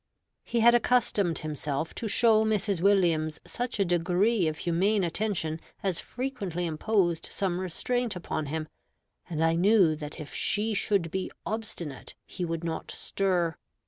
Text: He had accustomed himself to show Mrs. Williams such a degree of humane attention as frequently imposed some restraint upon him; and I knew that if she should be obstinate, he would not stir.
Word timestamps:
He 0.43 0.61
had 0.61 0.73
accustomed 0.73 1.37
himself 1.37 1.93
to 1.93 2.07
show 2.07 2.43
Mrs. 2.43 2.81
Williams 2.81 3.39
such 3.45 3.79
a 3.79 3.85
degree 3.85 4.47
of 4.47 4.57
humane 4.57 5.03
attention 5.03 5.59
as 5.83 5.99
frequently 5.99 6.65
imposed 6.65 7.27
some 7.27 7.59
restraint 7.59 8.15
upon 8.15 8.47
him; 8.47 8.67
and 9.29 9.43
I 9.43 9.53
knew 9.53 9.95
that 9.95 10.19
if 10.19 10.33
she 10.33 10.73
should 10.73 11.11
be 11.11 11.29
obstinate, 11.45 12.15
he 12.25 12.43
would 12.43 12.63
not 12.63 12.89
stir. 12.89 13.55